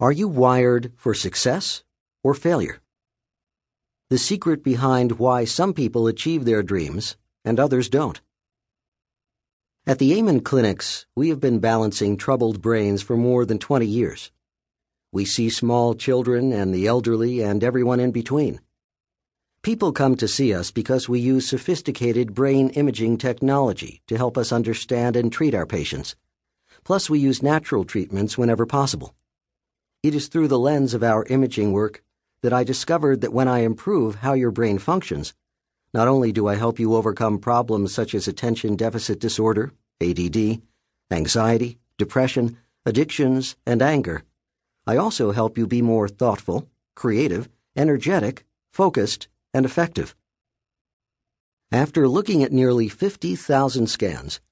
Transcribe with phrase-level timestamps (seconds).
[0.00, 1.84] Are you wired for success
[2.24, 2.80] or failure?
[4.10, 8.20] The secret behind why some people achieve their dreams and others don't.
[9.86, 14.32] At the Amen Clinics, we have been balancing troubled brains for more than 20 years.
[15.12, 18.60] We see small children and the elderly and everyone in between.
[19.62, 24.50] People come to see us because we use sophisticated brain imaging technology to help us
[24.50, 26.16] understand and treat our patients.
[26.82, 29.14] Plus, we use natural treatments whenever possible.
[30.04, 32.02] It is through the lens of our imaging work
[32.42, 35.32] that I discovered that when I improve how your brain functions,
[35.94, 39.72] not only do I help you overcome problems such as attention deficit disorder,
[40.02, 40.60] ADD,
[41.10, 44.24] anxiety, depression, addictions, and anger,
[44.86, 48.44] I also help you be more thoughtful, creative, energetic,
[48.74, 50.14] focused, and effective.
[51.72, 54.42] After looking at nearly 50,000 scans,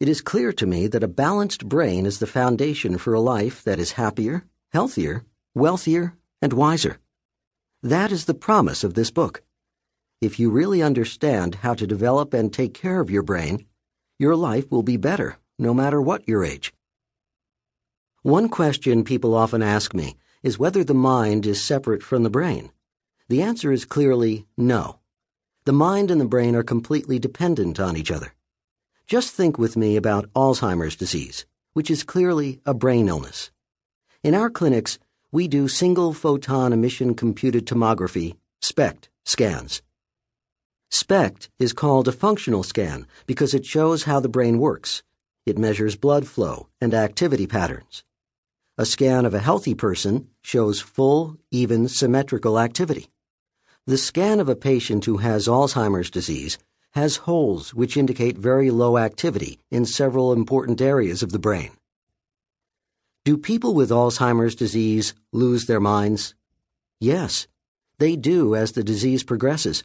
[0.00, 3.62] it is clear to me that a balanced brain is the foundation for a life
[3.62, 6.98] that is happier, healthier, wealthier, and wiser.
[7.82, 9.42] That is the promise of this book.
[10.20, 13.66] If you really understand how to develop and take care of your brain,
[14.18, 16.72] your life will be better, no matter what your age.
[18.22, 22.72] One question people often ask me is whether the mind is separate from the brain.
[23.28, 25.00] The answer is clearly no.
[25.64, 28.34] The mind and the brain are completely dependent on each other.
[29.06, 33.50] Just think with me about Alzheimer's disease, which is clearly a brain illness.
[34.26, 34.98] In our clinics,
[35.30, 39.82] we do single photon emission computed tomography, SPECT, scans.
[40.90, 45.04] SPECT is called a functional scan because it shows how the brain works.
[45.46, 48.02] It measures blood flow and activity patterns.
[48.76, 53.06] A scan of a healthy person shows full, even, symmetrical activity.
[53.86, 56.58] The scan of a patient who has Alzheimer's disease
[56.94, 61.70] has holes which indicate very low activity in several important areas of the brain.
[63.26, 66.36] Do people with Alzheimer's disease lose their minds?
[67.00, 67.48] Yes,
[67.98, 69.82] they do as the disease progresses.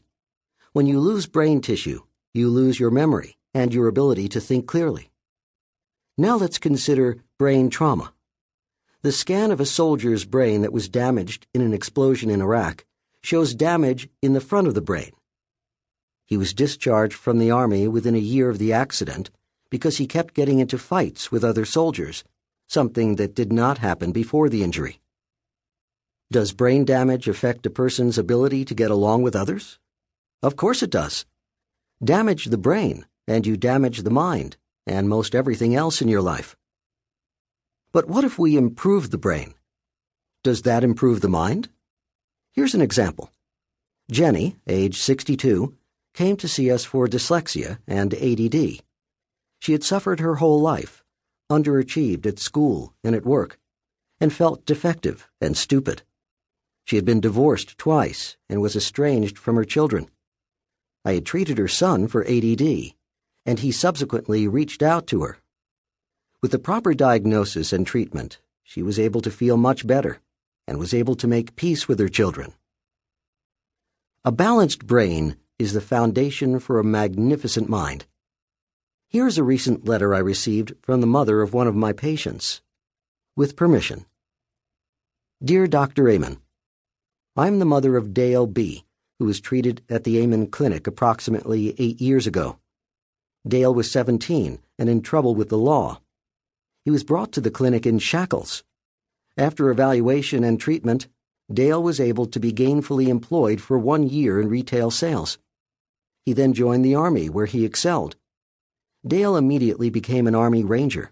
[0.73, 2.01] When you lose brain tissue,
[2.35, 5.09] you lose your memory and your ability to think clearly.
[6.19, 8.13] Now let's consider brain trauma.
[9.01, 12.85] The scan of a soldier's brain that was damaged in an explosion in Iraq
[13.23, 15.13] shows damage in the front of the brain.
[16.27, 19.31] He was discharged from the Army within a year of the accident
[19.71, 22.23] because he kept getting into fights with other soldiers
[22.71, 25.01] something that did not happen before the injury.
[26.31, 29.77] Does brain damage affect a person's ability to get along with others?
[30.41, 31.25] Of course it does.
[32.01, 34.55] Damage the brain, and you damage the mind,
[34.87, 36.55] and most everything else in your life.
[37.91, 39.53] But what if we improve the brain?
[40.41, 41.67] Does that improve the mind?
[42.53, 43.31] Here's an example.
[44.09, 45.75] Jenny, age 62,
[46.13, 48.79] came to see us for dyslexia and ADD.
[49.59, 51.00] She had suffered her whole life
[51.51, 53.59] underachieved at school and at work,
[54.19, 56.03] and felt defective and stupid.
[56.85, 60.09] She had been divorced twice and was estranged from her children.
[61.03, 62.93] I had treated her son for ADD,
[63.45, 65.37] and he subsequently reached out to her.
[66.41, 70.19] With the proper diagnosis and treatment, she was able to feel much better
[70.67, 72.53] and was able to make peace with her children.
[74.23, 78.05] A balanced brain is the foundation for a magnificent mind.
[79.11, 82.61] Here's a recent letter I received from the mother of one of my patients.
[83.35, 84.05] With permission.
[85.43, 86.07] Dear Dr.
[86.07, 86.37] Amen,
[87.35, 88.85] I'm the mother of Dale B.,
[89.19, 92.59] who was treated at the Amen Clinic approximately eight years ago.
[93.45, 95.99] Dale was 17 and in trouble with the law.
[96.85, 98.63] He was brought to the clinic in shackles.
[99.35, 101.09] After evaluation and treatment,
[101.53, 105.37] Dale was able to be gainfully employed for one year in retail sales.
[106.25, 108.15] He then joined the Army, where he excelled.
[109.05, 111.11] Dale immediately became an Army Ranger.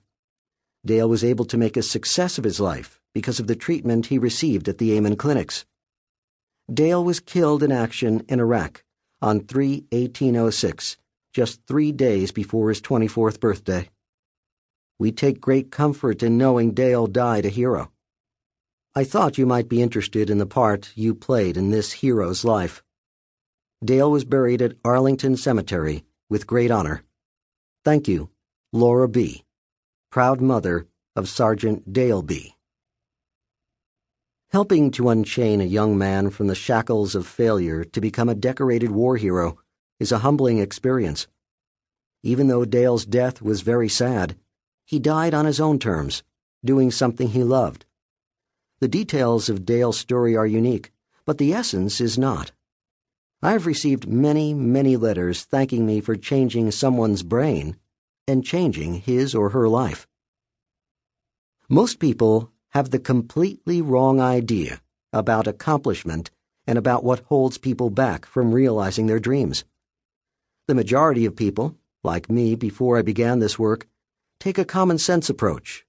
[0.86, 4.20] Dale was able to make a success of his life because of the treatment he
[4.20, 5.66] received at the Amen clinics.
[6.72, 8.84] Dale was killed in action in Iraq
[9.24, 10.98] on 3 1806,
[11.34, 13.90] just three days before his 24th birthday.
[15.00, 17.92] We take great comfort in knowing Dale died a hero.
[18.94, 22.84] I thought you might be interested in the part you played in this hero's life.
[23.84, 27.04] Dale was buried at Arlington Cemetery with great honor.
[27.86, 28.30] Thank you,
[28.74, 29.46] Laura B.,
[30.12, 32.56] proud mother of Sergeant Dale B.
[34.52, 38.92] Helping to unchain a young man from the shackles of failure to become a decorated
[38.92, 39.60] war hero
[39.98, 41.28] is a humbling experience.
[42.22, 44.36] Even though Dale's death was very sad,
[44.86, 46.22] he died on his own terms,
[46.66, 47.86] doing something he loved.
[48.82, 50.92] The details of Dale's story are unique,
[51.24, 52.52] but the essence is not.
[53.42, 57.78] I've received many, many letters thanking me for changing someone's brain
[58.28, 60.10] and changing his or her life.
[61.70, 64.82] Most people have the completely wrong idea
[65.14, 66.32] about accomplishment
[66.68, 69.64] and about what holds people back from realizing their dreams.
[70.68, 73.88] The majority of people, like me before I began this work,
[74.42, 75.86] take a common sense approach.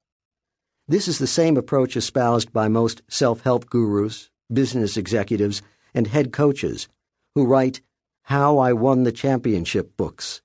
[0.87, 5.63] This is the same approach espoused by most self help gurus, business executives,
[5.93, 6.87] and head coaches
[7.35, 7.81] who write
[8.23, 10.43] How I Won the Championship books.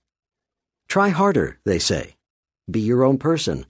[0.87, 2.15] Try harder, they say.
[2.69, 3.65] Be your own person.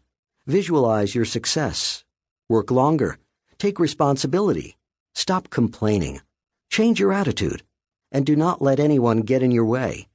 [0.46, 2.04] Visualize your success.
[2.50, 3.18] Work longer.
[3.58, 4.78] Take responsibility.
[5.14, 6.22] Stop complaining.
[6.70, 7.64] Change your attitude.
[8.12, 10.08] And do not let anyone get in your way.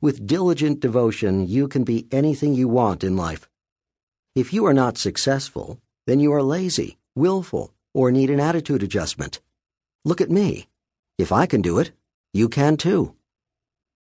[0.00, 3.48] With diligent devotion, you can be anything you want in life.
[4.36, 9.40] If you are not successful, then you are lazy, willful, or need an attitude adjustment.
[10.04, 10.68] Look at me.
[11.18, 11.90] If I can do it,
[12.32, 13.17] you can too.